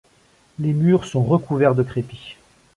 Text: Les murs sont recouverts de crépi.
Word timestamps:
Les 0.57 0.73
murs 0.73 1.05
sont 1.05 1.23
recouverts 1.23 1.75
de 1.75 1.83
crépi. 1.83 2.35